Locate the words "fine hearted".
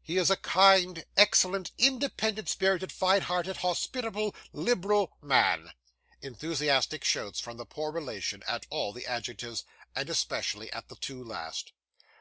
2.92-3.56